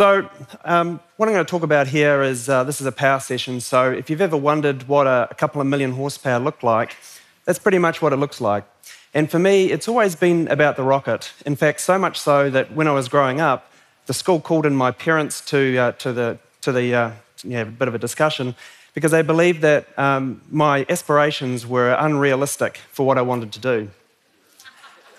So, 0.00 0.30
um, 0.64 0.98
what 1.18 1.28
I'm 1.28 1.34
going 1.34 1.44
to 1.44 1.50
talk 1.50 1.62
about 1.62 1.86
here 1.86 2.22
is 2.22 2.48
uh, 2.48 2.64
this 2.64 2.80
is 2.80 2.86
a 2.86 2.90
power 2.90 3.20
session. 3.20 3.60
So, 3.60 3.90
if 3.90 4.08
you've 4.08 4.22
ever 4.22 4.34
wondered 4.34 4.88
what 4.88 5.06
a, 5.06 5.28
a 5.30 5.34
couple 5.34 5.60
of 5.60 5.66
million 5.66 5.92
horsepower 5.92 6.38
looked 6.38 6.62
like, 6.62 6.96
that's 7.44 7.58
pretty 7.58 7.76
much 7.76 8.00
what 8.00 8.14
it 8.14 8.16
looks 8.16 8.40
like. 8.40 8.64
And 9.12 9.30
for 9.30 9.38
me, 9.38 9.70
it's 9.70 9.88
always 9.88 10.16
been 10.16 10.48
about 10.48 10.76
the 10.76 10.84
rocket. 10.84 11.34
In 11.44 11.54
fact, 11.54 11.82
so 11.82 11.98
much 11.98 12.18
so 12.18 12.48
that 12.48 12.72
when 12.72 12.88
I 12.88 12.92
was 12.92 13.08
growing 13.08 13.42
up, 13.42 13.70
the 14.06 14.14
school 14.14 14.40
called 14.40 14.64
in 14.64 14.74
my 14.74 14.90
parents 14.90 15.42
to, 15.50 15.76
uh, 15.76 15.92
to 15.92 16.14
the, 16.14 16.38
to 16.62 16.72
the 16.72 16.94
uh, 16.94 17.10
yeah, 17.44 17.64
bit 17.64 17.86
of 17.86 17.94
a 17.94 17.98
discussion 17.98 18.54
because 18.94 19.10
they 19.10 19.20
believed 19.20 19.60
that 19.60 19.86
um, 19.98 20.40
my 20.50 20.86
aspirations 20.88 21.66
were 21.66 21.92
unrealistic 21.92 22.78
for 22.90 23.04
what 23.04 23.18
I 23.18 23.20
wanted 23.20 23.52
to 23.52 23.60
do. 23.60 23.90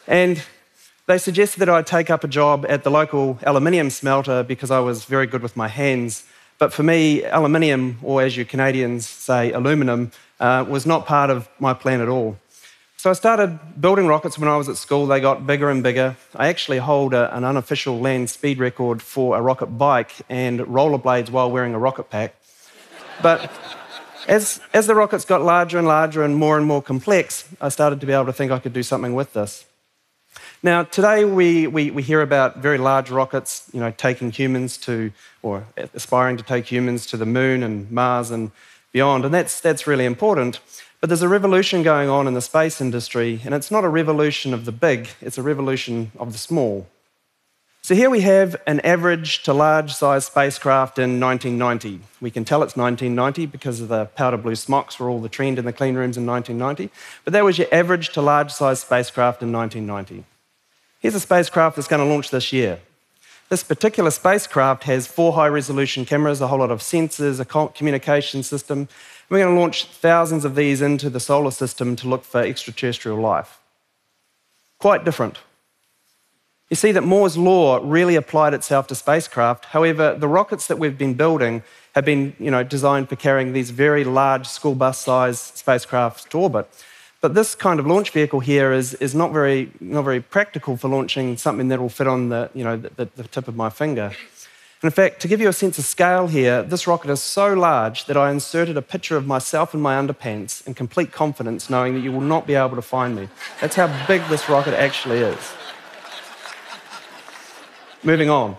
And 0.08 0.42
they 1.12 1.18
suggested 1.18 1.60
that 1.60 1.68
I 1.68 1.82
take 1.82 2.10
up 2.10 2.24
a 2.24 2.28
job 2.28 2.66
at 2.70 2.84
the 2.86 2.90
local 2.90 3.38
aluminium 3.44 3.90
smelter 3.90 4.44
because 4.44 4.72
I 4.72 4.80
was 4.80 5.04
very 5.04 5.28
good 5.28 5.42
with 5.44 5.58
my 5.58 5.68
hands. 5.68 6.24
But 6.58 6.72
for 6.72 6.84
me, 6.84 7.26
aluminium, 7.26 8.00
or 8.02 8.22
as 8.22 8.38
you 8.38 8.46
Canadians 8.46 9.10
say, 9.10 9.52
aluminum, 9.52 10.14
uh, 10.40 10.64
was 10.66 10.86
not 10.86 11.06
part 11.06 11.30
of 11.30 11.50
my 11.60 11.74
plan 11.74 12.00
at 12.00 12.08
all. 12.08 12.38
So 12.96 13.10
I 13.10 13.14
started 13.14 13.60
building 13.82 14.08
rockets 14.08 14.40
when 14.40 14.48
I 14.48 14.56
was 14.56 14.70
at 14.70 14.78
school. 14.78 15.06
They 15.06 15.20
got 15.20 15.46
bigger 15.46 15.70
and 15.70 15.84
bigger. 15.84 16.16
I 16.34 16.48
actually 16.48 16.78
hold 16.78 17.14
a, 17.14 17.36
an 17.36 17.44
unofficial 17.44 18.00
land 18.00 18.30
speed 18.30 18.58
record 18.58 19.02
for 19.02 19.36
a 19.36 19.42
rocket 19.42 19.78
bike 19.78 20.14
and 20.30 20.62
rollerblades 20.62 21.30
while 21.30 21.52
wearing 21.52 21.74
a 21.74 21.80
rocket 21.80 22.10
pack. 22.10 22.36
But 23.22 23.52
as, 24.30 24.62
as 24.74 24.88
the 24.88 24.96
rockets 24.96 25.26
got 25.26 25.42
larger 25.42 25.78
and 25.78 25.88
larger 25.88 26.24
and 26.24 26.38
more 26.38 26.58
and 26.58 26.66
more 26.66 26.82
complex, 26.82 27.50
I 27.60 27.68
started 27.68 28.00
to 28.00 28.06
be 28.06 28.14
able 28.14 28.28
to 28.28 28.34
think 28.34 28.50
I 28.50 28.60
could 28.60 28.72
do 28.72 28.84
something 28.84 29.14
with 29.14 29.34
this. 29.34 29.66
Now, 30.64 30.84
today 30.84 31.26
we, 31.26 31.66
we, 31.68 31.90
we, 31.90 32.04
hear 32.04 32.22
about 32.22 32.58
very 32.58 32.78
large 32.78 33.10
rockets, 33.10 33.68
you 33.74 33.80
know, 33.80 33.92
taking 33.92 34.32
humans 34.32 34.78
to, 34.78 35.12
or 35.42 35.66
aspiring 35.96 36.38
to 36.38 36.44
take 36.44 36.72
humans 36.72 37.06
to 37.08 37.18
the 37.18 37.26
moon 37.26 37.64
and 37.64 37.92
Mars 37.92 38.30
and 38.30 38.52
beyond, 38.92 39.26
and 39.26 39.34
that's, 39.34 39.60
that's 39.60 39.88
really 39.88 40.06
important. 40.06 40.60
But 41.00 41.10
there's 41.10 41.24
a 41.24 41.28
revolution 41.28 41.82
going 41.82 42.10
on 42.10 42.28
in 42.28 42.36
the 42.36 42.42
space 42.42 42.80
industry, 42.80 43.42
and 43.44 43.56
it's 43.56 43.72
not 43.72 43.84
a 43.84 43.90
revolution 43.90 44.54
of 44.54 44.66
the 44.66 44.72
big, 44.72 45.10
it's 45.20 45.40
a 45.40 45.42
revolution 45.42 46.12
of 46.20 46.32
the 46.32 46.38
small. 46.38 46.88
So 47.84 47.96
here 47.96 48.12
we 48.12 48.22
have 48.22 48.56
an 48.68 48.80
average 48.82 49.42
to 49.44 49.54
large 49.54 49.92
size 49.94 50.26
spacecraft 50.26 51.00
in 51.00 51.20
1990. 51.20 52.02
We 52.22 52.30
can 52.30 52.46
tell 52.46 52.62
it's 52.62 52.78
1990 52.78 53.48
because 53.48 53.82
of 53.82 53.88
the 53.88 54.06
powder 54.06 54.38
blue 54.38 54.56
smocks 54.56 55.00
were 55.00 55.10
all 55.10 55.20
the 55.20 55.28
trend 55.28 55.58
in 55.58 55.66
the 55.66 55.74
clean 55.74 55.96
rooms 55.96 56.16
in 56.16 56.28
1990. 56.28 56.94
But 57.26 57.34
that 57.34 57.44
was 57.44 57.58
your 57.58 57.68
average 57.72 58.10
to 58.10 58.22
large 58.22 58.52
size 58.52 58.82
spacecraft 58.82 59.42
in 59.42 59.52
1990. 59.52 60.24
Here's 61.00 61.16
a 61.16 61.20
spacecraft 61.20 61.76
that's 61.76 61.88
going 61.88 62.08
to 62.08 62.14
launch 62.14 62.30
this 62.30 62.54
year. 62.54 62.80
This 63.50 63.64
particular 63.64 64.12
spacecraft 64.12 64.84
has 64.84 65.08
four 65.08 65.34
high 65.34 65.48
resolution 65.48 66.06
cameras, 66.06 66.40
a 66.40 66.48
whole 66.48 66.60
lot 66.60 66.72
of 66.72 66.80
sensors, 66.80 67.40
a 67.40 67.70
communication 67.74 68.44
system, 68.44 68.88
we're 69.32 69.40
going 69.40 69.56
to 69.56 69.60
launch 69.62 69.86
thousands 69.86 70.44
of 70.44 70.56
these 70.56 70.82
into 70.82 71.10
the 71.10 71.22
solar 71.22 71.52
system 71.52 71.96
to 71.96 72.08
look 72.10 72.26
for 72.26 72.42
extraterrestrial 72.42 73.18
life. 73.18 73.62
Quite 74.78 75.06
different. 75.06 75.38
You 76.72 76.78
see 76.78 76.94
that 76.94 77.04
Moore's 77.04 77.38
law 77.38 77.82
really 77.84 78.16
applied 78.16 78.54
itself 78.54 78.88
to 78.88 78.96
spacecraft. 78.96 79.66
However, 79.66 80.16
the 80.18 80.30
rockets 80.30 80.68
that 80.68 80.80
we've 80.80 80.98
been 80.98 81.16
building 81.16 81.64
have 81.96 82.06
been 82.06 82.34
you 82.40 82.50
know, 82.50 82.64
designed 82.64 83.10
for 83.10 83.18
carrying 83.18 83.52
these 83.52 83.72
very 83.72 84.06
large 84.06 84.48
school 84.48 84.74
bus 84.74 84.98
sized 84.98 85.58
spacecraft 85.58 86.32
to 86.32 86.40
orbit. 86.40 86.70
But 87.20 87.34
this 87.34 87.56
kind 87.56 87.78
of 87.82 87.86
launch 87.86 88.12
vehicle 88.12 88.40
here 88.40 88.72
is, 88.72 88.94
is 88.96 89.14
not, 89.14 89.34
very, 89.34 89.70
not 89.82 90.04
very 90.04 90.22
practical 90.22 90.78
for 90.78 90.88
launching 90.88 91.36
something 91.36 91.68
that 91.68 91.82
will 91.82 91.90
fit 91.90 92.08
on 92.08 92.30
the, 92.30 92.50
you 92.54 92.64
know, 92.64 92.78
the, 92.78 93.10
the 93.18 93.24
tip 93.26 93.50
of 93.50 93.58
my 93.58 93.70
finger. 93.70 94.06
And 94.06 94.86
in 94.86 94.92
fact, 94.92 95.22
to 95.24 95.28
give 95.28 95.42
you 95.42 95.50
a 95.50 95.54
sense 95.54 95.78
of 95.78 95.84
scale 95.84 96.28
here, 96.28 96.64
this 96.64 96.88
rocket 96.88 97.12
is 97.12 97.22
so 97.22 97.54
large 97.54 98.06
that 98.06 98.16
I 98.16 98.32
inserted 98.32 98.78
a 98.78 98.82
picture 98.82 99.18
of 99.18 99.28
myself 99.28 99.74
in 99.74 99.82
my 99.82 100.02
underpants 100.02 100.66
in 100.66 100.74
complete 100.74 101.12
confidence, 101.12 101.70
knowing 101.70 101.96
that 101.96 102.00
you 102.00 102.14
will 102.14 102.22
not 102.22 102.48
be 102.48 102.56
able 102.56 102.78
to 102.78 102.82
find 102.82 103.14
me. 103.14 103.28
That's 103.60 103.76
how 103.76 103.88
big 104.08 104.22
this 104.30 104.48
rocket 104.48 104.74
actually 104.74 105.18
is. 105.18 105.54
Moving 108.04 108.30
on. 108.32 108.58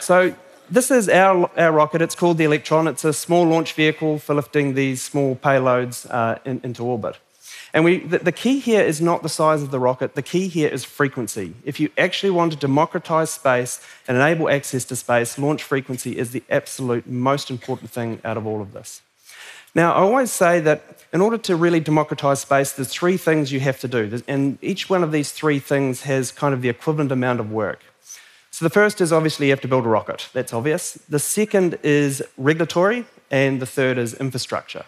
So, 0.00 0.34
this 0.70 0.90
is 0.90 1.08
our, 1.08 1.50
our 1.56 1.72
rocket. 1.72 2.02
It's 2.02 2.14
called 2.14 2.36
the 2.36 2.44
Electron. 2.44 2.86
It's 2.86 3.04
a 3.04 3.12
small 3.12 3.46
launch 3.46 3.72
vehicle 3.72 4.18
for 4.18 4.34
lifting 4.34 4.74
these 4.74 5.00
small 5.00 5.36
payloads 5.36 6.06
uh, 6.10 6.38
in, 6.44 6.60
into 6.62 6.84
orbit. 6.84 7.18
And 7.72 7.84
we, 7.84 7.98
the, 7.98 8.18
the, 8.18 8.32
key 8.32 8.58
here 8.58 8.82
is 8.82 9.00
not 9.00 9.22
the 9.22 9.30
size 9.30 9.62
of 9.62 9.70
the 9.70 9.78
rocket, 9.78 10.14
the 10.14 10.22
key 10.22 10.48
here 10.48 10.68
is 10.68 10.84
frequency. 10.84 11.54
If 11.64 11.80
you 11.80 11.88
actually 11.96 12.30
want 12.30 12.52
to 12.52 12.58
democratize 12.58 13.30
space 13.30 13.80
and 14.06 14.16
enable 14.16 14.50
access 14.50 14.84
to 14.86 14.96
space, 14.96 15.38
launch 15.38 15.62
frequency 15.62 16.18
is 16.18 16.32
the 16.32 16.42
absolute 16.50 17.06
most 17.06 17.50
important 17.50 17.90
thing 17.90 18.20
out 18.24 18.36
of 18.36 18.46
all 18.46 18.60
of 18.60 18.72
this. 18.72 19.00
Now, 19.74 19.92
I 19.94 20.00
always 20.00 20.30
say 20.30 20.60
that 20.60 20.82
in 21.12 21.20
order 21.20 21.38
to 21.38 21.56
really 21.56 21.80
democratize 21.80 22.40
space, 22.40 22.72
there's 22.72 22.92
three 22.92 23.16
things 23.16 23.52
you 23.52 23.60
have 23.60 23.80
to 23.80 23.88
do. 23.88 24.22
And 24.28 24.58
each 24.62 24.90
one 24.90 25.02
of 25.02 25.12
these 25.12 25.32
three 25.32 25.58
things 25.58 26.02
has 26.02 26.30
kind 26.30 26.52
of 26.52 26.62
the 26.62 26.68
equivalent 26.68 27.10
amount 27.10 27.40
of 27.40 27.50
work. 27.50 27.80
So 28.50 28.66
the 28.66 28.70
first 28.70 29.00
is 29.00 29.12
obviously 29.12 29.46
you 29.46 29.52
have 29.52 29.62
to 29.62 29.68
build 29.68 29.86
a 29.86 29.88
rocket. 29.88 30.28
That's 30.34 30.52
obvious. 30.52 30.94
The 31.08 31.18
second 31.18 31.78
is 31.82 32.22
regulatory, 32.36 33.06
and 33.30 33.60
the 33.60 33.66
third 33.66 33.96
is 33.96 34.12
infrastructure. 34.14 34.84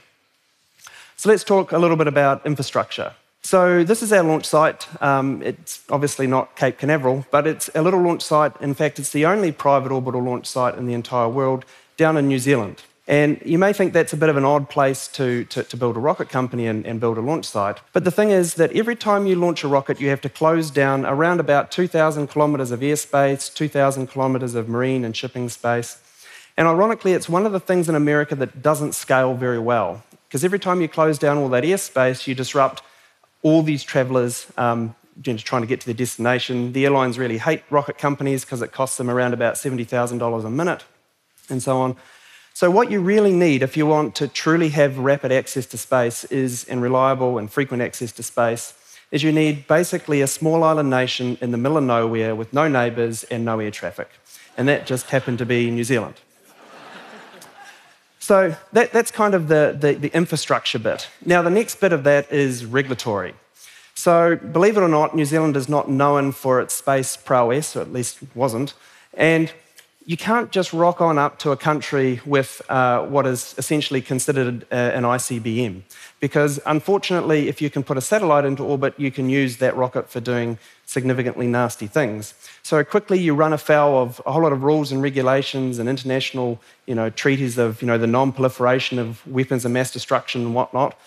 So 1.17 1.31
let's 1.31 1.45
talk 1.45 1.73
a 1.73 1.79
little 1.79 1.97
bit 1.97 2.07
about 2.07 2.45
infrastructure. 2.45 3.15
So 3.43 3.85
this 3.85 4.03
is 4.03 4.13
our 4.13 4.23
launch 4.23 4.45
site. 4.45 4.87
Um, 5.03 5.41
it's 5.43 5.83
obviously 5.91 6.27
not 6.27 6.57
Cape 6.57 6.79
Canaveral, 6.79 7.27
but 7.31 7.47
it's 7.47 7.71
a 7.75 7.83
little 7.83 8.01
launch 8.01 8.23
site. 8.23 8.53
In 8.61 8.75
fact, 8.75 8.99
it's 8.99 9.13
the 9.13 9.25
only 9.25 9.53
private 9.53 9.93
orbital 9.93 10.23
launch 10.23 10.47
site 10.47 10.77
in 10.77 10.87
the 10.87 10.95
entire 10.95 11.29
world 11.29 11.65
down 11.97 12.17
in 12.17 12.29
New 12.29 12.39
Zealand. 12.39 12.83
And 13.07 13.41
you 13.45 13.59
may 13.59 13.75
think 13.75 13.93
that's 13.93 14.15
a 14.15 14.17
bit 14.17 14.31
of 14.31 14.37
an 14.39 14.47
odd 14.47 14.71
place 14.71 15.09
to, 15.09 15.45
to, 15.47 15.63
to 15.63 15.77
build 15.77 15.97
a 15.97 16.01
rocket 16.01 16.31
company 16.31 16.67
and, 16.67 16.87
and, 16.87 17.01
build 17.01 17.19
a 17.19 17.21
launch 17.21 17.45
site. 17.45 17.81
But 17.93 18.05
the 18.05 18.11
thing 18.11 18.31
is 18.31 18.55
that 18.55 18.73
every 18.73 18.97
time 18.97 19.27
you 19.27 19.37
launch 19.37 19.63
a 19.63 19.69
rocket, 19.69 20.01
you 20.01 20.09
have 20.09 20.23
to 20.23 20.31
close 20.31 20.71
down 20.71 21.05
around 21.05 21.39
about 21.39 21.71
2,000 21.71 22.29
kilometres 22.29 22.71
of 22.71 22.81
airspace, 22.81 23.53
2,000 23.53 24.07
kilometres 24.07 24.55
of 24.55 24.71
marine 24.71 25.05
and 25.05 25.15
shipping 25.15 25.51
space. 25.51 26.01
And 26.57 26.67
ironically, 26.67 27.13
it's 27.13 27.29
one 27.29 27.45
of 27.45 27.53
the 27.53 27.61
things 27.61 27.91
in 27.91 27.95
America 27.95 28.35
that 28.37 28.63
doesn't 28.63 28.95
scale 28.95 29.35
very 29.35 29.59
well. 29.59 30.03
Because 30.27 30.43
every 30.43 30.59
time 30.59 30.81
you 30.81 30.89
close 30.89 31.19
down 31.19 31.37
all 31.37 31.51
that 31.51 31.65
airspace, 31.65 32.27
you 32.27 32.35
disrupt 32.35 32.83
all 33.43 33.63
these 33.63 33.83
travelers 33.83 34.47
um, 34.57 34.95
trying 35.23 35.63
to 35.63 35.69
get 35.69 35.81
to 35.81 35.87
their 35.87 35.95
destination. 35.95 36.73
The 36.73 36.87
airlines 36.87 37.19
really 37.19 37.39
hate 37.39 37.63
rocket 37.69 37.99
companies 37.99 38.47
because 38.47 38.63
it 38.63 38.73
costs 38.73 38.97
them 38.97 39.11
around 39.11 39.35
about 39.35 39.55
$70,000 39.55 40.45
a 40.45 40.51
minute 40.51 40.85
and 41.51 41.63
so 41.63 41.79
on. 41.79 41.97
So, 42.57 42.71
what 42.71 42.89
you 42.89 43.01
really 43.01 43.33
need 43.33 43.65
if 43.65 43.77
you 43.77 43.85
want 43.85 44.15
to 44.15 44.29
truly 44.29 44.69
have 44.69 44.97
rapid 44.97 45.33
access 45.33 45.67
to 45.67 45.77
space 45.77 46.23
is, 46.27 46.63
and 46.69 46.81
reliable 46.81 47.37
and 47.37 47.51
frequent 47.51 47.83
access 47.83 48.13
to 48.13 48.23
space, 48.23 48.75
is 49.11 49.25
you 49.25 49.33
need 49.33 49.67
basically 49.67 50.23
a 50.23 50.29
small 50.29 50.63
island 50.63 50.89
nation 50.89 51.37
in 51.41 51.51
the 51.51 51.57
middle 51.57 51.77
of 51.77 51.83
nowhere 51.83 52.37
with 52.37 52.53
no 52.53 52.69
neighbours 52.69 53.25
and 53.25 53.45
no 53.45 53.59
air 53.59 53.73
traffic. 53.73 54.09
And 54.57 54.69
that 54.69 54.87
just 54.87 55.11
happened 55.11 55.39
to 55.39 55.47
be 55.47 55.69
New 55.69 55.83
Zealand. 55.83 56.15
So 58.21 58.55
that, 58.73 58.93
that's 58.93 59.11
kind 59.11 59.35
of 59.35 59.49
the, 59.49 59.77
the, 59.77 59.95
the 59.95 60.17
infrastructure 60.17 60.79
bit. 60.79 61.09
Now, 61.27 61.43
the 61.43 61.51
next 61.51 61.81
bit 61.81 61.93
of 61.93 62.05
that 62.05 62.31
is 62.31 62.65
regulatory. 62.65 63.35
So, 63.97 64.37
believe 64.37 64.77
it 64.77 64.81
or 64.81 64.89
not, 64.89 65.17
New 65.17 65.25
Zealand 65.25 65.57
is 65.57 65.69
not 65.69 65.91
known 65.91 66.31
for 66.31 66.61
its 66.61 66.73
space 66.75 67.17
prowess, 67.17 67.75
or 67.75 67.81
at 67.81 67.93
least 67.93 68.19
wasn't. 68.33 68.75
And 69.13 69.53
you 70.07 70.17
can't 70.17 70.51
just 70.51 70.73
rock 70.73 71.01
on 71.01 71.17
up 71.17 71.39
to 71.39 71.51
a 71.51 71.57
country 71.57 72.21
with 72.27 72.61
uh, 72.69 73.07
what 73.07 73.27
is 73.27 73.55
essentially 73.57 74.03
considered 74.03 74.67
an 74.71 75.03
ICBM. 75.03 75.83
Because 76.21 76.61
unfortunately, 76.67 77.49
if 77.49 77.63
you 77.63 77.71
can 77.71 77.83
put 77.83 77.97
a 77.97 78.01
satellite 78.01 78.45
into 78.45 78.63
orbit, 78.63 78.95
you 78.99 79.11
can 79.11 79.31
use 79.31 79.57
that 79.59 79.75
rocket 79.77 80.11
for 80.11 80.21
doing 80.21 80.59
significantly 80.85 81.47
nasty 81.47 81.87
things. 81.87 82.35
So 82.63 82.85
quickly 82.85 83.19
you 83.19 83.35
run 83.35 83.55
afoul 83.55 84.03
of 84.03 84.21
a 84.27 84.33
whole 84.33 84.43
lot 84.43 84.53
of 84.53 84.63
rules 84.63 84.93
and 84.93 85.03
regulations 85.03 85.79
and 85.79 85.89
international 85.89 86.61
you 86.87 86.95
know, 86.95 87.09
treaties 87.09 87.57
of 87.57 87.81
you 87.81 87.87
know, 87.87 87.97
the 87.97 88.07
non 88.07 88.33
proliferation 88.33 88.99
of 88.99 89.27
weapons 89.27 89.65
of 89.65 89.71
mass 89.71 89.91
destruction 89.91 90.43
and 90.43 90.55
whatnot. 90.55 90.99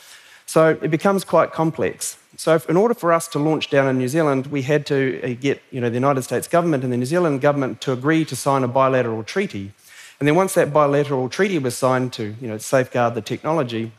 So 0.48 0.70
it 0.82 0.90
becomes 0.90 1.24
quite 1.24 1.52
complex. 1.52 2.18
So, 2.40 2.62
in 2.70 2.78
order 2.78 2.94
for 2.94 3.12
us 3.12 3.28
to 3.30 3.40
launch 3.40 3.72
down 3.72 3.88
in 3.88 3.98
New 3.98 4.08
Zealand, 4.08 4.48
we 4.48 4.62
had 4.62 4.86
to 4.86 5.20
uh, 5.24 5.36
get 5.42 5.60
you 5.72 5.82
know, 5.82 5.90
the 5.90 5.96
United 5.96 6.22
States 6.22 6.48
government 6.48 6.84
and 6.84 6.94
the 6.94 6.98
New 6.98 7.06
Zealand 7.06 7.42
government 7.42 7.82
to 7.82 7.92
agree 7.92 8.24
to 8.26 8.36
sign 8.36 8.64
a 8.64 8.68
bilateral 8.68 9.24
treaty. 9.24 9.74
And 10.20 10.28
then, 10.28 10.36
once 10.36 10.54
that 10.54 10.72
bilateral 10.72 11.30
treaty 11.30 11.58
was 11.58 11.76
signed 11.76 12.14
to 12.14 12.36
you 12.40 12.48
know, 12.48 12.60
safeguard 12.60 13.16
the 13.16 13.22
technology, 13.22 13.92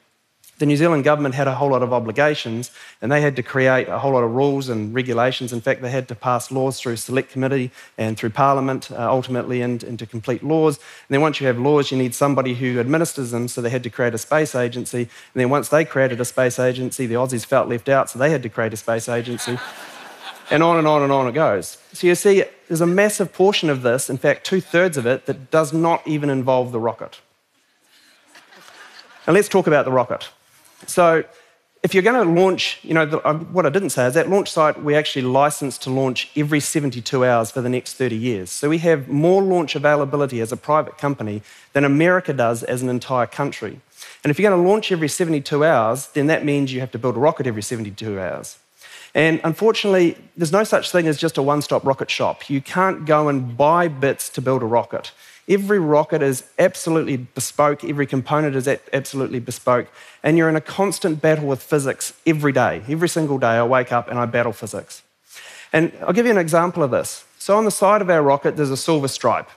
the 0.59 0.67
New 0.67 0.77
Zealand 0.77 1.05
government 1.05 1.35
had 1.35 1.47
a 1.47 1.55
whole 1.55 1.71
lot 1.71 1.83
of 1.83 1.93
obligations 1.93 2.73
and 3.01 3.11
they 3.13 3.21
had 3.21 3.37
to 3.37 3.43
create 3.43 3.89
a 3.89 3.99
whole 3.99 4.13
lot 4.13 4.25
of 4.25 4.33
rules 4.33 4.69
and 4.69 4.93
regulations. 4.93 5.53
In 5.53 5.61
fact, 5.61 5.83
they 5.83 5.91
had 5.91 6.09
to 6.09 6.15
pass 6.15 6.51
laws 6.51 6.81
through 6.81 6.97
select 6.97 7.31
committee 7.31 7.71
and 7.97 8.17
through 8.17 8.31
parliament, 8.31 8.91
uh, 8.91 9.09
ultimately 9.09 9.63
into, 9.63 9.87
into 9.87 10.05
complete 10.05 10.43
laws. 10.43 10.77
And 10.77 11.15
then 11.15 11.21
once 11.21 11.41
you 11.41 11.47
have 11.47 11.59
laws, 11.59 11.93
you 11.93 11.97
need 11.97 12.15
somebody 12.15 12.55
who 12.55 12.81
administers 12.81 13.31
them, 13.31 13.47
so 13.47 13.61
they 13.61 13.71
had 13.71 13.85
to 13.85 13.91
create 13.91 14.15
a 14.15 14.19
space 14.19 14.55
agency. 14.55 15.03
And 15.03 15.09
then 15.35 15.49
once 15.49 15.69
they 15.69 15.85
created 15.85 16.21
a 16.21 16.25
space 16.25 16.59
agency, 16.59 17.07
the 17.07 17.15
Aussies 17.15 17.47
felt 17.47 17.69
left 17.69 17.89
out, 17.89 18.11
so 18.11 18.19
they 18.19 18.31
had 18.31 18.43
to 18.43 18.49
create 18.49 18.73
a 18.73 18.77
space 18.77 19.09
agency. 19.09 19.59
and 20.51 20.63
on 20.63 20.77
and 20.77 20.89
on 20.89 21.03
and 21.03 21.13
on 21.13 21.29
it 21.29 21.33
goes. 21.33 21.79
So 21.93 22.07
you 22.07 22.15
see, 22.17 22.45
there's 22.67 22.81
a 22.81 22.87
massive 22.87 23.33
portion 23.33 23.71
of 23.71 23.83
this, 23.83 24.11
in 24.11 24.19
fact, 24.19 24.45
two 24.45 24.61
thirds 24.61 24.97
of 24.97 25.07
it, 25.07 25.27
that 25.27 25.51
does 25.53 25.73
not 25.73 26.07
even 26.07 26.31
involve 26.31 26.73
the 26.73 26.81
rocket. 26.81 27.21
And 29.27 29.35
let's 29.35 29.49
talk 29.49 29.67
about 29.67 29.85
the 29.85 29.93
rocket. 29.93 30.31
So 30.87 31.25
if 31.83 31.95
you're 31.95 32.03
going 32.03 32.27
to 32.27 32.41
launch, 32.41 32.81
you 32.83 32.95
know, 32.95 33.07
the, 33.07 33.29
um, 33.29 33.53
what 33.53 33.65
I 33.65 33.71
didn't 33.71 33.91
say 33.91 34.07
is 34.07 34.15
that 34.15 34.29
launch 34.29 34.51
site 34.51 34.83
we 34.83 34.95
actually 34.95 35.23
license 35.23 35.79
to 35.79 35.91
launch 35.91 36.31
every 36.37 36.61
72 36.61 37.25
hours 37.25 37.51
for 37.51 37.61
the 37.61 37.69
next 37.69 37.95
30 37.95 38.17
years. 38.17 38.51
So 38.51 38.69
we 38.69 38.79
have 38.79 39.09
more 39.09 39.43
launch 39.43 39.77
availability 39.77 40.41
as 40.41 40.51
a 40.51 40.57
private 40.57 40.99
company 40.99 41.43
than 41.73 41.85
America 41.85 42.33
does 42.33 42.63
as 42.63 42.83
an 42.83 42.89
entire 42.89 43.27
country. 43.27 43.81
And 44.25 44.31
if 44.31 44.39
you're 44.39 44.51
going 44.51 44.63
to 44.63 44.69
launch 44.69 44.91
every 44.91 45.09
72 45.09 45.65
hours, 45.65 46.09
then 46.09 46.27
that 46.27 46.45
means 46.45 46.73
you 46.73 46.81
have 46.81 46.91
to 46.93 46.99
build 46.99 47.17
a 47.17 47.21
rocket 47.21 47.47
every 47.47 47.63
72 47.63 48.19
hours. 48.19 48.59
And 49.15 49.41
unfortunately, 49.45 50.17
there's 50.37 50.53
no 50.53 50.65
such 50.65 50.91
thing 50.91 51.07
as 51.07 51.17
just 51.17 51.39
a 51.39 51.43
one 51.43 51.63
stop 51.63 51.85
rocket 51.85 52.11
shop. 52.11 52.51
You 52.51 52.61
can't 52.61 53.07
go 53.07 53.29
and 53.29 53.57
buy 53.57 53.89
bits 53.89 54.29
to 54.31 54.43
build 54.43 54.63
a 54.63 54.67
rocket. 54.67 55.13
Every 55.49 55.79
rocket 55.79 56.23
is 56.23 56.45
absolutely 56.59 57.17
bespoke, 57.17 57.83
every 57.83 58.06
component 58.06 58.55
is 58.55 58.69
absolutely 58.93 59.41
bespoke, 59.41 59.89
and 60.23 60.37
you're 60.37 60.49
in 60.49 60.56
a 60.56 60.61
constant 60.61 61.23
battle 61.23 61.47
with 61.47 61.62
physics 61.62 62.12
every 62.27 62.53
day. 62.53 62.83
Every 62.87 63.09
single 63.09 63.39
day, 63.39 63.56
I 63.56 63.65
wake 63.65 63.91
up 63.91 64.09
and 64.09 64.19
I 64.19 64.27
battle 64.27 64.53
physics. 64.53 65.03
And 65.73 65.93
I'll 66.03 66.12
give 66.12 66.27
you 66.27 66.33
an 66.33 66.39
example 66.39 66.83
of 66.83 66.91
this. 66.91 67.25
So, 67.39 67.56
on 67.56 67.65
the 67.65 67.71
side 67.71 68.03
of 68.03 68.11
our 68.11 68.23
rocket, 68.23 68.56
there's 68.56 68.71
a 68.71 68.77
silver 68.77 69.09
stripe. 69.09 69.49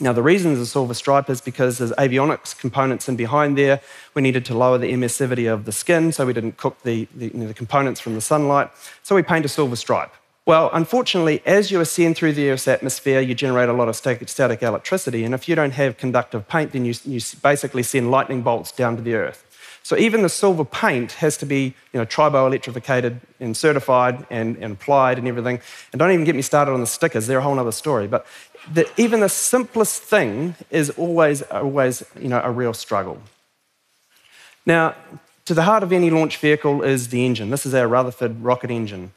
Now, 0.00 0.12
the 0.12 0.22
reason 0.22 0.50
there's 0.50 0.68
a 0.68 0.70
silver 0.70 0.92
stripe 0.92 1.30
is 1.30 1.40
because 1.40 1.78
there's 1.78 1.92
avionics 1.92 2.58
components 2.58 3.08
in 3.08 3.16
behind 3.16 3.56
there. 3.56 3.80
We 4.14 4.22
needed 4.22 4.44
to 4.46 4.54
lower 4.54 4.76
the 4.76 4.92
emissivity 4.92 5.50
of 5.50 5.64
the 5.64 5.72
skin 5.72 6.10
so 6.10 6.26
we 6.26 6.32
didn't 6.32 6.56
cook 6.56 6.82
the, 6.82 7.06
the, 7.14 7.26
you 7.26 7.34
know, 7.34 7.46
the 7.46 7.54
components 7.54 8.00
from 8.00 8.14
the 8.14 8.20
sunlight. 8.20 8.70
So 9.04 9.14
we 9.14 9.22
paint 9.22 9.44
a 9.44 9.48
silver 9.48 9.76
stripe. 9.76 10.12
Well, 10.46 10.68
unfortunately, 10.74 11.40
as 11.46 11.70
you 11.70 11.80
ascend 11.80 12.16
through 12.16 12.34
the 12.34 12.50
Earth's 12.50 12.68
atmosphere, 12.68 13.20
you 13.20 13.34
generate 13.34 13.70
a 13.70 13.72
lot 13.72 13.88
of 13.88 13.96
static 13.96 14.62
electricity. 14.62 15.24
And 15.24 15.34
if 15.34 15.48
you 15.48 15.54
don't 15.54 15.70
have 15.70 15.96
conductive 15.96 16.46
paint, 16.46 16.72
then 16.72 16.84
you, 16.84 16.94
you 17.06 17.20
basically 17.42 17.82
send 17.82 18.10
lightning 18.10 18.42
bolts 18.42 18.70
down 18.70 18.96
to 18.96 19.02
the 19.02 19.14
Earth. 19.14 19.46
So 19.82 19.96
even 19.96 20.22
the 20.22 20.28
silver 20.28 20.64
paint 20.64 21.12
has 21.12 21.38
to 21.38 21.46
be 21.46 21.74
you 21.92 22.00
know, 22.00 22.04
tribo-electrificated 22.04 23.20
and 23.40 23.56
certified 23.56 24.26
and, 24.30 24.56
and 24.56 24.74
applied 24.74 25.18
and 25.18 25.26
everything. 25.28 25.60
And 25.92 25.98
don't 25.98 26.10
even 26.10 26.24
get 26.24 26.34
me 26.34 26.42
started 26.42 26.72
on 26.72 26.80
the 26.80 26.86
stickers, 26.86 27.26
they're 27.26 27.38
a 27.38 27.42
whole 27.42 27.58
other 27.58 27.72
story. 27.72 28.06
But 28.06 28.26
the, 28.70 28.90
even 28.98 29.20
the 29.20 29.28
simplest 29.28 30.02
thing 30.02 30.56
is 30.70 30.90
always, 30.90 31.42
always 31.42 32.02
you 32.18 32.28
know, 32.28 32.40
a 32.42 32.50
real 32.50 32.74
struggle. 32.74 33.18
Now, 34.66 34.94
to 35.44 35.52
the 35.52 35.62
heart 35.62 35.82
of 35.82 35.92
any 35.92 36.08
launch 36.08 36.38
vehicle 36.38 36.82
is 36.82 37.08
the 37.08 37.24
engine. 37.26 37.50
This 37.50 37.66
is 37.66 37.74
our 37.74 37.86
Rutherford 37.86 38.42
rocket 38.42 38.70
engine. 38.70 39.12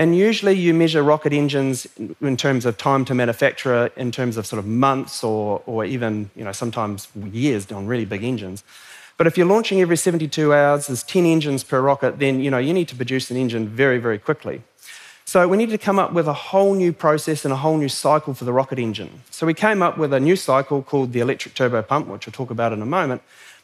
And 0.00 0.16
usually 0.16 0.54
you 0.54 0.72
measure 0.72 1.02
rocket 1.02 1.34
engines 1.34 1.86
in 2.22 2.34
terms 2.38 2.64
of 2.64 2.78
time 2.78 3.04
to 3.04 3.14
manufacture, 3.14 3.90
in 3.96 4.10
terms 4.10 4.38
of 4.38 4.46
sort 4.46 4.58
of 4.58 4.64
months 4.66 5.22
or, 5.22 5.62
or 5.66 5.84
even 5.84 6.30
you 6.34 6.42
know, 6.42 6.52
sometimes 6.52 7.08
years 7.14 7.70
on 7.70 7.86
really 7.86 8.06
big 8.06 8.24
engines. 8.24 8.64
But 9.18 9.26
if 9.26 9.36
you're 9.36 9.46
launching 9.46 9.78
every 9.82 9.98
72 9.98 10.54
hours, 10.54 10.86
there's 10.86 11.02
10 11.02 11.26
engines 11.26 11.62
per 11.64 11.82
rocket, 11.82 12.18
then 12.18 12.40
you, 12.40 12.50
know, 12.50 12.56
you 12.56 12.72
need 12.72 12.88
to 12.88 12.96
produce 12.96 13.30
an 13.30 13.36
engine 13.36 13.68
very, 13.68 13.98
very 13.98 14.18
quickly. 14.18 14.62
So 15.26 15.46
we 15.46 15.58
needed 15.58 15.72
to 15.72 15.84
come 15.84 15.98
up 15.98 16.14
with 16.14 16.26
a 16.26 16.32
whole 16.32 16.72
new 16.72 16.94
process 16.94 17.44
and 17.44 17.52
a 17.52 17.58
whole 17.58 17.76
new 17.76 17.90
cycle 17.90 18.32
for 18.32 18.46
the 18.46 18.54
rocket 18.54 18.78
engine. 18.78 19.20
So 19.30 19.46
we 19.46 19.52
came 19.52 19.82
up 19.82 19.98
with 19.98 20.14
a 20.14 20.18
new 20.18 20.34
cycle 20.34 20.82
called 20.82 21.12
the 21.12 21.20
electric 21.20 21.54
turbo 21.54 21.82
pump, 21.82 22.08
which 22.08 22.24
we'll 22.24 22.32
talk 22.32 22.50
about 22.50 22.72
in 22.72 22.80
a 22.80 22.86
moment. 22.86 23.20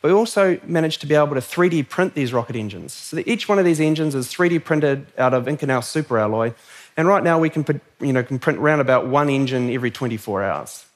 We 0.06 0.12
also 0.12 0.60
managed 0.64 1.00
to 1.00 1.06
be 1.08 1.16
able 1.16 1.34
to 1.34 1.40
3D 1.40 1.88
print 1.88 2.14
these 2.14 2.32
rocket 2.32 2.54
engines. 2.54 2.92
So 2.92 3.20
each 3.26 3.48
one 3.48 3.58
of 3.58 3.64
these 3.64 3.80
engines 3.80 4.14
is 4.14 4.28
3D 4.28 4.62
printed 4.62 5.04
out 5.18 5.34
of 5.34 5.46
Inconel 5.46 5.82
superalloy. 5.82 6.54
And 6.96 7.08
right 7.08 7.24
now 7.24 7.40
we 7.40 7.50
can, 7.50 7.64
put, 7.64 7.80
you 8.00 8.12
know, 8.12 8.22
can 8.22 8.38
print 8.38 8.60
around 8.60 8.78
about 8.78 9.08
one 9.08 9.28
engine 9.28 9.68
every 9.68 9.90
24 9.90 10.44
hours. 10.44 10.86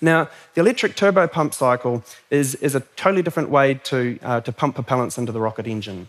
Now, 0.00 0.30
the 0.54 0.62
electric 0.62 0.96
turbo 0.96 1.26
pump 1.26 1.52
cycle 1.52 2.02
is, 2.30 2.54
is 2.56 2.74
a 2.74 2.80
totally 2.96 3.20
different 3.20 3.50
way 3.50 3.74
to, 3.74 4.18
uh, 4.22 4.40
to 4.40 4.52
pump 4.52 4.76
propellants 4.76 5.18
into 5.18 5.32
the 5.32 5.40
rocket 5.40 5.66
engine. 5.66 6.08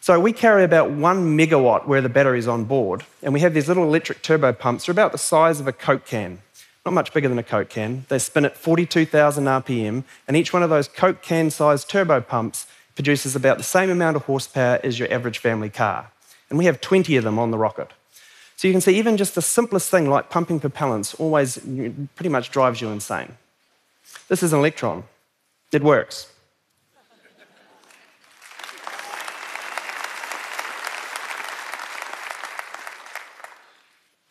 So 0.00 0.20
we 0.20 0.34
carry 0.34 0.64
about 0.64 0.90
one 0.90 1.38
megawatt 1.38 1.86
where 1.86 2.02
the 2.02 2.10
battery 2.10 2.38
is 2.38 2.48
on 2.48 2.64
board, 2.64 3.04
and 3.22 3.32
we 3.32 3.40
have 3.40 3.54
these 3.54 3.68
little 3.68 3.84
electric 3.84 4.20
turbo 4.20 4.52
pumps. 4.52 4.84
They're 4.84 4.92
about 4.92 5.12
the 5.12 5.16
size 5.16 5.58
of 5.58 5.66
a 5.66 5.72
Coke 5.72 6.04
can, 6.04 6.42
not 6.84 6.94
much 6.94 7.12
bigger 7.12 7.28
than 7.28 7.38
a 7.38 7.42
Coke 7.42 7.68
can. 7.68 8.04
They 8.08 8.18
spin 8.18 8.44
at 8.44 8.56
42,000 8.56 9.44
RPM, 9.44 10.04
and 10.26 10.36
each 10.36 10.52
one 10.52 10.62
of 10.62 10.70
those 10.70 10.88
Coke 10.88 11.22
can 11.22 11.50
sized 11.50 11.88
turbo 11.88 12.20
pumps 12.20 12.66
produces 12.94 13.36
about 13.36 13.58
the 13.58 13.64
same 13.64 13.88
amount 13.88 14.16
of 14.16 14.24
horsepower 14.24 14.80
as 14.82 14.98
your 14.98 15.12
average 15.12 15.38
family 15.38 15.70
car. 15.70 16.10
And 16.50 16.58
we 16.58 16.66
have 16.66 16.80
20 16.80 17.16
of 17.16 17.24
them 17.24 17.38
on 17.38 17.50
the 17.50 17.58
rocket. 17.58 17.90
So 18.56 18.68
you 18.68 18.74
can 18.74 18.80
see 18.80 18.96
even 18.96 19.16
just 19.16 19.34
the 19.34 19.42
simplest 19.42 19.90
thing 19.90 20.08
like 20.08 20.30
pumping 20.30 20.60
propellants 20.60 21.18
always 21.18 21.58
pretty 22.14 22.28
much 22.28 22.50
drives 22.50 22.80
you 22.80 22.88
insane. 22.88 23.36
This 24.28 24.42
is 24.42 24.52
an 24.52 24.58
Electron. 24.58 25.04
It 25.72 25.82
works. 25.82 26.32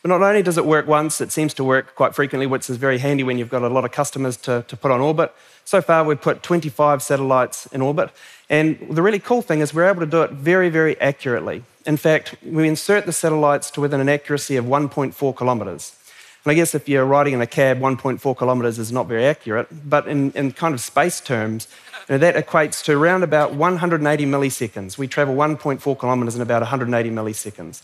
But 0.02 0.10
not 0.10 0.22
only 0.24 0.42
does 0.42 0.58
it 0.58 0.66
work 0.66 0.88
once, 0.88 1.22
it 1.22 1.32
seems 1.32 1.54
to 1.56 1.64
work 1.64 1.94
quite 1.94 2.16
frequently, 2.16 2.48
which 2.48 2.70
is 2.70 2.78
very 2.78 2.98
handy 2.98 3.24
when 3.24 3.38
you've 3.38 3.50
got 3.50 3.62
a 3.62 3.68
lot 3.68 3.86
of 3.86 3.92
customers 3.92 4.36
to, 4.38 4.66
to 4.68 4.76
put 4.76 4.90
on 4.90 5.00
orbit. 5.00 5.34
So 5.64 5.80
far, 5.80 6.04
we've 6.04 6.20
put 6.20 6.42
25 6.42 7.04
satellites 7.04 7.68
in 7.68 7.82
orbit. 7.82 8.10
And 8.50 8.80
the 8.90 9.04
really 9.04 9.20
cool 9.20 9.44
thing 9.44 9.60
is 9.60 9.74
we're 9.74 9.88
able 9.88 10.00
to 10.00 10.08
do 10.08 10.24
it 10.24 10.32
very, 10.32 10.70
very 10.70 11.00
accurately. 11.00 11.64
In 11.86 11.98
fact, 11.98 12.36
we 12.44 12.68
insert 12.68 13.06
the 13.06 13.14
satellites 13.14 13.70
to 13.72 13.82
within 13.82 14.00
an 14.00 14.10
accuracy 14.10 14.56
of 14.56 14.66
1.4 14.66 15.38
kilometres. 15.38 15.96
And 16.44 16.52
I 16.52 16.56
guess 16.56 16.74
if 16.74 16.90
you're 16.90 17.06
riding 17.06 17.36
in 17.36 17.42
a 17.42 17.48
cab, 17.48 17.80
1.4 17.80 18.38
kilometres 18.38 18.80
is 18.80 18.92
not 18.92 19.08
very 19.08 19.26
accurate, 19.26 19.68
but 19.88 20.08
in, 20.08 20.32
in 20.32 20.52
kind 20.52 20.74
of 20.74 20.82
space 20.82 21.22
terms, 21.22 21.68
you 22.10 22.16
know, 22.16 22.18
that 22.18 22.36
equates 22.36 22.84
to 22.86 22.94
around 22.94 23.22
about 23.22 23.54
180 23.54 24.26
milliseconds. 24.26 24.98
We 24.98 25.08
travel 25.08 25.36
1.4 25.36 26.00
kilometres 26.00 26.36
in 26.36 26.42
about 26.42 26.62
180 26.62 27.12
milliseconds. 27.12 27.84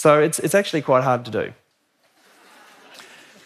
So 0.00 0.18
it's, 0.18 0.38
it's 0.38 0.54
actually 0.54 0.80
quite 0.80 1.04
hard 1.04 1.26
to 1.26 1.30
do. 1.30 1.52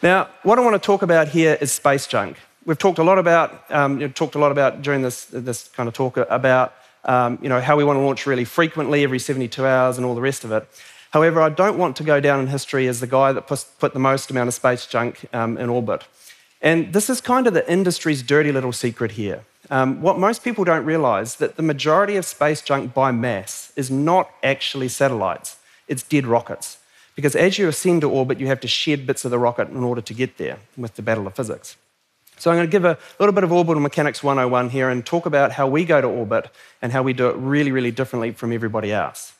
Now, 0.05 0.29
what 0.45 0.57
I 0.57 0.63
want 0.63 0.81
to 0.81 0.87
talk 0.87 1.03
about 1.03 1.27
here 1.27 1.59
is 1.61 1.73
space 1.73 2.07
junk. 2.07 2.37
We've 2.65 2.79
talked 2.79 3.01
a 3.01 3.03
lot 3.03 3.19
about, 3.19 3.69
um, 3.73 4.01
you 4.01 4.07
know, 4.07 4.13
talked 4.13 4.37
a 4.37 4.39
lot 4.39 4.53
about 4.53 4.81
during 4.81 5.03
this, 5.03 5.25
this 5.25 5.67
kind 5.67 5.89
of 5.89 5.95
talk 5.95 6.17
about 6.17 6.73
um, 7.05 7.41
you 7.43 7.49
know, 7.49 7.61
how 7.61 7.77
we 7.77 7.83
want 7.83 7.97
to 7.97 8.03
launch 8.03 8.25
really 8.25 8.45
frequently, 8.45 9.03
every 9.03 9.19
72 9.19 9.67
hours, 9.67 9.97
and 9.97 10.07
all 10.07 10.15
the 10.15 10.21
rest 10.21 10.45
of 10.45 10.53
it. 10.53 10.65
However, 11.11 11.43
I 11.43 11.49
don't 11.49 11.77
want 11.77 11.97
to 11.97 12.05
go 12.05 12.21
down 12.21 12.39
in 12.39 12.47
history 12.47 12.87
as 12.87 13.01
the 13.01 13.09
guy 13.09 13.33
that 13.33 13.49
put 13.49 13.93
the 13.93 13.99
most 13.99 14.31
amount 14.31 14.47
of 14.47 14.55
space 14.55 14.87
junk 14.87 15.27
um, 15.33 15.59
in 15.59 15.69
orbit. 15.69 16.05
And 16.63 16.93
this 16.93 17.11
is 17.11 17.21
kind 17.21 17.49
of 17.49 17.53
the 17.53 17.69
industry's 17.69 18.23
dirty 18.23 18.53
little 18.53 18.73
secret 18.73 19.13
here. 19.13 19.43
Um, 19.71 20.01
what 20.01 20.21
most 20.21 20.45
people 20.45 20.63
don't 20.63 20.85
realize 20.85 21.35
that 21.37 21.57
the 21.57 21.63
majority 21.63 22.15
of 22.15 22.25
space 22.25 22.63
junk 22.63 22.95
by 22.95 23.11
mass 23.11 23.73
is 23.75 23.91
not 23.91 24.31
actually 24.45 24.89
satellites, 24.89 25.57
it's 25.89 26.03
dead 26.03 26.27
rockets. 26.27 26.79
Because 27.15 27.37
as 27.37 27.59
you 27.59 27.69
ascend 27.69 28.01
to 28.01 28.11
orbit, 28.11 28.41
you 28.41 28.47
have 28.49 28.61
to 28.61 28.69
shed 28.69 29.07
bits 29.07 29.25
of 29.25 29.31
the 29.31 29.39
rocket 29.39 29.69
in 29.69 29.85
order 29.85 30.01
to 30.01 30.15
get 30.15 30.37
there 30.37 30.59
with 30.77 30.95
the 30.97 31.03
battle 31.03 31.27
of 31.27 31.35
physics. 31.35 31.77
So 32.37 32.51
I'm 32.51 32.57
going 32.57 32.67
to 32.67 32.71
give 32.71 32.85
a 32.85 32.99
little 33.21 33.33
bit 33.33 33.45
of 33.45 33.53
orbital 33.53 33.81
mechanics 33.81 34.23
101 34.23 34.71
here 34.71 34.91
and 34.91 35.07
talk 35.07 35.25
about 35.25 35.53
how 35.53 35.69
we 35.69 35.85
go 35.85 36.01
to 36.01 36.07
orbit 36.09 36.51
and 36.83 36.93
how 36.93 37.03
we 37.03 37.13
do 37.13 37.29
it 37.29 37.37
really, 37.37 37.71
really 37.71 37.93
differently 37.93 38.33
from 38.33 38.53
everybody 38.53 38.93
else. 38.93 39.33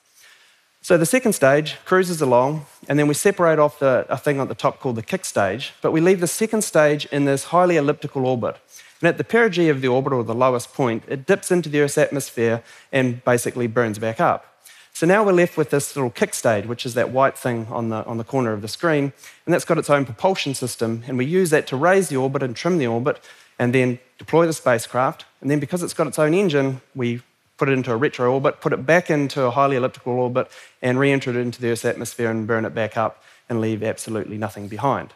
So 0.81 0.97
the 0.99 1.07
second 1.07 1.33
stage 1.33 1.77
cruises 1.87 2.21
along, 2.21 2.67
and 2.89 2.99
then 2.99 3.09
we 3.09 3.15
separate 3.15 3.59
off 3.59 3.79
the, 3.79 4.07
a 4.09 4.19
thing 4.19 4.39
at 4.39 4.49
the 4.49 4.55
top 4.55 4.81
called 4.81 4.97
the 4.97 5.03
kick 5.03 5.25
stage, 5.25 5.73
but 5.81 5.93
we 5.93 6.01
leave 6.01 6.21
the 6.21 6.27
second 6.27 6.63
stage 6.63 7.07
in 7.07 7.25
this 7.25 7.45
highly 7.45 7.77
elliptical 7.77 8.27
orbit. 8.27 8.59
And 9.01 9.09
at 9.09 9.19
the 9.19 9.25
perigee 9.25 9.71
of 9.71 9.81
the 9.81 9.89
orbit, 9.89 10.13
or 10.13 10.23
the 10.23 10.35
lowest 10.35 10.75
point, 10.75 11.03
it 11.09 11.27
dips 11.27 11.51
into 11.51 11.69
the 11.69 11.81
Earth's 11.81 11.99
atmosphere 11.99 12.63
and 12.93 13.25
basically 13.25 13.67
burns 13.67 13.99
back 13.99 14.21
up. 14.21 14.54
So 14.95 15.09
now 15.09 15.25
we're 15.25 15.33
left 15.33 15.57
with 15.57 15.71
this 15.71 15.97
little 15.97 16.09
kick 16.09 16.35
stage, 16.35 16.67
which 16.67 16.87
is 16.87 16.95
that 16.95 17.11
white 17.11 17.37
thing 17.37 17.67
on 17.69 17.89
the, 17.89 18.05
on 18.05 18.17
the 18.17 18.23
corner 18.23 18.53
of 18.53 18.63
the 18.63 18.69
screen, 18.69 19.13
and 19.45 19.53
that's 19.53 19.65
got 19.65 19.77
its 19.77 19.91
own 19.91 20.05
propulsion 20.05 20.55
system, 20.55 21.03
and 21.09 21.19
we 21.19 21.25
use 21.25 21.51
that 21.51 21.67
to 21.67 21.77
raise 21.77 22.11
the 22.11 22.17
orbit 22.17 22.45
and 22.45 22.55
trim 22.55 22.79
the 22.79 22.87
orbit, 22.87 23.21
and 23.59 23.75
then 23.75 23.99
deploy 24.19 24.47
the 24.47 24.53
spacecraft. 24.53 25.25
And 25.41 25.51
then 25.51 25.59
because 25.59 25.83
it's 25.83 25.95
got 25.95 26.07
its 26.07 26.21
own 26.21 26.33
engine, 26.33 26.81
we 26.95 27.23
put 27.57 27.69
it 27.69 27.73
into 27.73 27.91
a 27.91 27.97
retro 27.97 28.33
orbit, 28.33 28.61
put 28.61 28.73
it 28.73 28.87
back 28.87 29.11
into 29.11 29.43
a 29.43 29.51
highly 29.51 29.75
elliptical 29.75 30.13
orbit, 30.13 30.49
and 30.81 30.97
re 30.97 31.11
enter 31.11 31.31
it 31.31 31.37
into 31.37 31.61
the 31.61 31.71
Earth's 31.71 31.85
atmosphere 31.85 32.31
and 32.31 32.47
burn 32.47 32.65
it 32.65 32.73
back 32.73 32.97
up 32.97 33.21
and 33.49 33.61
leave 33.61 33.83
absolutely 33.83 34.39
nothing 34.39 34.69
behind. 34.69 35.13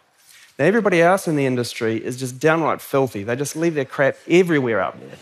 Now, 0.58 0.64
everybody 0.64 1.00
else 1.00 1.28
in 1.28 1.36
the 1.36 1.46
industry 1.46 2.04
is 2.04 2.16
just 2.16 2.40
downright 2.40 2.80
filthy. 2.80 3.22
They 3.22 3.36
just 3.36 3.54
leave 3.54 3.74
their 3.74 3.84
crap 3.84 4.16
everywhere 4.28 4.80
up 4.80 4.98
there. 4.98 5.18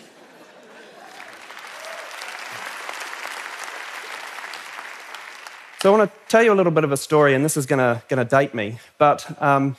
So 5.87 5.95
I 5.95 5.99
want 5.99 6.11
to 6.11 6.19
tell 6.29 6.43
you 6.43 6.53
a 6.53 6.59
little 6.59 6.73
bit 6.73 6.83
of 6.83 6.91
a 6.91 6.97
story, 6.97 7.33
and 7.33 7.45
this 7.45 7.57
is 7.57 7.65
going 7.65 8.01
to, 8.09 8.25
date 8.25 8.55
me. 8.55 8.81
But 8.99 9.41
um, 9.41 9.77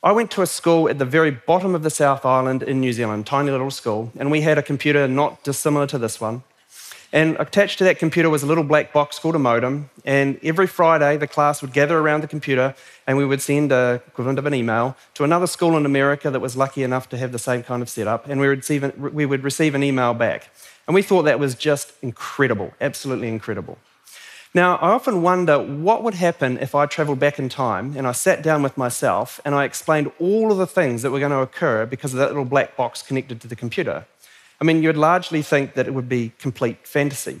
I 0.00 0.12
went 0.12 0.30
to 0.30 0.42
a 0.42 0.46
school 0.46 0.88
at 0.88 1.00
the 1.00 1.04
very 1.04 1.32
bottom 1.32 1.74
of 1.74 1.82
the 1.82 1.90
South 1.90 2.24
Island 2.24 2.62
in 2.62 2.80
New 2.80 2.92
Zealand, 2.92 3.26
tiny 3.26 3.50
little 3.50 3.72
school, 3.72 4.12
and 4.16 4.30
we 4.30 4.42
had 4.42 4.56
a 4.56 4.62
computer 4.62 5.08
not 5.08 5.42
dissimilar 5.42 5.88
to 5.88 5.98
this 5.98 6.20
one. 6.20 6.44
And 7.12 7.36
attached 7.40 7.78
to 7.78 7.84
that 7.86 7.98
computer 7.98 8.30
was 8.30 8.44
a 8.44 8.46
little 8.46 8.62
black 8.62 8.92
box 8.92 9.18
called 9.18 9.34
a 9.34 9.40
modem. 9.40 9.90
And 10.04 10.38
every 10.44 10.68
Friday, 10.68 11.16
the 11.16 11.26
class 11.26 11.60
would 11.60 11.72
gather 11.72 11.98
around 11.98 12.22
the 12.22 12.28
computer 12.28 12.76
and 13.08 13.18
we 13.18 13.24
would 13.24 13.42
send 13.42 13.72
a 13.72 14.00
equivalent 14.06 14.38
of 14.38 14.46
an 14.46 14.54
email 14.54 14.96
to 15.14 15.24
another 15.24 15.48
school 15.48 15.76
in 15.76 15.84
America 15.84 16.30
that 16.30 16.38
was 16.38 16.56
lucky 16.56 16.84
enough 16.84 17.08
to 17.08 17.18
have 17.18 17.32
the 17.32 17.40
same 17.40 17.64
kind 17.64 17.82
of 17.82 17.88
setup. 17.88 18.28
And 18.28 18.40
we 18.40 18.46
would 18.46 18.58
receive, 18.58 18.96
we 18.96 19.26
would 19.26 19.42
receive 19.42 19.74
an 19.74 19.82
email 19.82 20.14
back. 20.14 20.50
And 20.86 20.94
we 20.94 21.02
thought 21.02 21.22
that 21.24 21.40
was 21.40 21.56
just 21.56 21.94
incredible, 22.00 22.72
absolutely 22.80 23.26
incredible. 23.26 23.76
Now, 24.54 24.76
I 24.76 24.90
often 24.90 25.22
wonder 25.22 25.58
what 25.58 26.02
would 26.02 26.12
happen 26.12 26.58
if 26.58 26.74
I 26.74 26.84
traveled 26.84 27.18
back 27.18 27.38
in 27.38 27.48
time 27.48 27.96
and 27.96 28.06
I 28.06 28.12
sat 28.12 28.42
down 28.42 28.62
with 28.62 28.76
myself 28.76 29.40
and 29.46 29.54
I 29.54 29.64
explained 29.64 30.12
all 30.18 30.52
of 30.52 30.58
the 30.58 30.66
things 30.66 31.00
that 31.00 31.10
were 31.10 31.20
going 31.20 31.32
to 31.32 31.38
occur 31.38 31.86
because 31.86 32.12
of 32.12 32.18
that 32.18 32.28
little 32.28 32.44
black 32.44 32.76
box 32.76 33.00
connected 33.00 33.40
to 33.40 33.48
the 33.48 33.56
computer. 33.56 34.04
I 34.60 34.64
mean, 34.64 34.82
you'd 34.82 34.96
largely 34.96 35.40
think 35.40 35.72
that 35.72 35.86
it 35.86 35.94
would 35.94 36.08
be 36.08 36.32
complete 36.38 36.86
fantasy. 36.86 37.40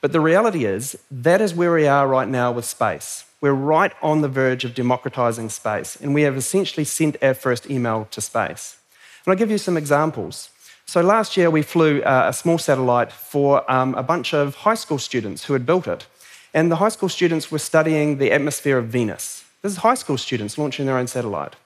But 0.00 0.12
the 0.12 0.20
reality 0.20 0.64
is, 0.64 0.96
that 1.10 1.40
is 1.40 1.54
where 1.54 1.72
we 1.72 1.88
are 1.88 2.06
right 2.06 2.28
now 2.28 2.52
with 2.52 2.66
space. 2.66 3.24
We're 3.40 3.52
right 3.52 3.92
on 4.00 4.20
the 4.20 4.28
verge 4.28 4.64
of 4.64 4.74
democratizing 4.74 5.48
space, 5.48 5.96
and 5.96 6.14
we 6.14 6.22
have 6.22 6.36
essentially 6.36 6.84
sent 6.84 7.16
our 7.22 7.34
first 7.34 7.68
email 7.68 8.06
to 8.12 8.20
space. 8.20 8.76
And 9.24 9.32
I'll 9.32 9.38
give 9.38 9.50
you 9.50 9.58
some 9.58 9.76
examples. 9.76 10.50
So 10.86 11.00
last 11.02 11.36
year, 11.36 11.50
we 11.50 11.62
flew 11.62 12.00
uh, 12.02 12.26
a 12.28 12.32
small 12.32 12.58
satellite 12.58 13.10
for 13.12 13.68
um, 13.70 13.94
a 13.94 14.02
bunch 14.02 14.32
of 14.32 14.54
high 14.54 14.74
school 14.74 14.98
students 14.98 15.44
who 15.44 15.52
had 15.54 15.66
built 15.66 15.88
it. 15.88 16.06
And 16.54 16.70
the 16.70 16.76
high 16.76 16.88
school 16.88 17.08
students 17.08 17.50
were 17.50 17.58
studying 17.58 18.18
the 18.18 18.30
atmosphere 18.30 18.78
of 18.78 18.86
Venus. 18.86 19.44
This 19.60 19.72
is 19.72 19.78
high 19.78 19.94
school 19.94 20.16
students 20.16 20.56
launching 20.56 20.86
their 20.86 20.96
own 20.96 21.08
satellite. 21.08 21.56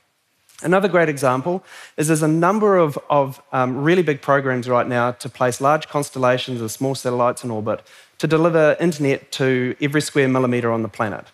Another 0.62 0.88
great 0.88 1.09
example 1.09 1.62
is 1.97 2.09
there's 2.09 2.23
a 2.23 2.26
number 2.26 2.78
of, 2.78 2.99
of 3.09 3.40
um, 3.52 3.76
really 3.76 4.02
big 4.02 4.23
programs 4.23 4.68
right 4.68 4.88
now 4.88 5.12
to 5.12 5.28
place 5.28 5.61
large 5.61 5.88
constellations 5.88 6.61
of 6.61 6.73
small 6.73 6.95
satellites 6.95 7.45
in 7.45 7.50
orbit 7.50 7.83
to 8.16 8.26
deliver 8.26 8.76
internet 8.80 9.30
to 9.33 9.76
every 9.80 10.00
square 10.00 10.26
millimetre 10.26 10.73
on 10.73 10.83
the 10.83 10.88
planet. 10.88 11.26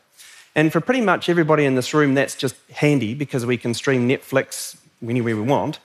And 0.54 0.72
for 0.72 0.80
pretty 0.80 1.00
much 1.00 1.28
everybody 1.28 1.64
in 1.64 1.74
this 1.74 1.94
room, 1.94 2.14
that's 2.14 2.34
just 2.34 2.56
handy 2.70 3.14
because 3.14 3.46
we 3.46 3.56
can 3.56 3.72
stream 3.72 4.08
Netflix 4.08 4.76
anywhere 5.02 5.36
we 5.36 5.42
want. 5.42 5.78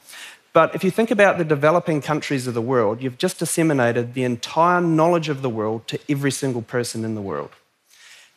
But 0.51 0.75
if 0.75 0.83
you 0.83 0.91
think 0.91 1.11
about 1.11 1.37
the 1.37 1.45
developing 1.45 2.01
countries 2.01 2.47
of 2.47 2.55
the 2.55 2.61
world, 2.61 3.01
you've 3.01 3.17
just 3.17 3.39
disseminated 3.39 4.15
the 4.15 4.23
entire 4.23 4.81
knowledge 4.81 5.29
of 5.29 5.41
the 5.41 5.49
world 5.49 5.87
to 5.87 5.99
every 6.09 6.31
single 6.31 6.61
person 6.61 7.05
in 7.05 7.15
the 7.15 7.21
world. 7.21 7.51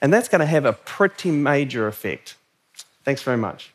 And 0.02 0.12
that's 0.12 0.28
going 0.28 0.40
to 0.40 0.47
have 0.47 0.64
a 0.64 0.73
pretty 0.73 1.30
major 1.30 1.87
effect. 1.87 2.35
Thanks 3.04 3.23
very 3.23 3.38
much. 3.38 3.73